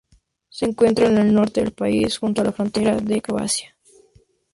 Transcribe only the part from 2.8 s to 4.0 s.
con Croacia.